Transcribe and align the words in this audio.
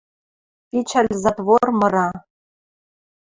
Пичӓл 0.69 1.07
затвор 1.23 1.67
мыра. 1.79 2.07